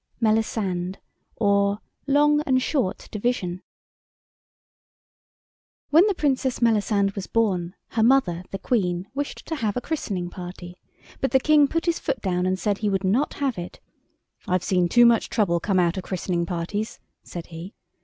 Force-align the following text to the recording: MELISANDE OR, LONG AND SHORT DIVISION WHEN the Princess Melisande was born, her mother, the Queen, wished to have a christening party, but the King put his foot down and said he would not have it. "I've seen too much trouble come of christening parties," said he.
MELISANDE 0.19 0.97
OR, 1.35 1.77
LONG 2.07 2.41
AND 2.47 2.59
SHORT 2.63 3.07
DIVISION 3.11 3.61
WHEN 5.91 6.07
the 6.07 6.15
Princess 6.15 6.59
Melisande 6.59 7.13
was 7.13 7.27
born, 7.27 7.75
her 7.89 8.01
mother, 8.01 8.43
the 8.49 8.57
Queen, 8.57 9.07
wished 9.13 9.45
to 9.45 9.57
have 9.57 9.77
a 9.77 9.81
christening 9.81 10.31
party, 10.31 10.75
but 11.19 11.29
the 11.29 11.39
King 11.39 11.67
put 11.67 11.85
his 11.85 11.99
foot 11.99 12.19
down 12.19 12.47
and 12.47 12.57
said 12.57 12.79
he 12.79 12.89
would 12.89 13.03
not 13.03 13.35
have 13.35 13.59
it. 13.59 13.79
"I've 14.47 14.63
seen 14.63 14.89
too 14.89 15.05
much 15.05 15.29
trouble 15.29 15.59
come 15.59 15.77
of 15.77 15.93
christening 16.01 16.47
parties," 16.47 16.99
said 17.21 17.45
he. 17.53 17.75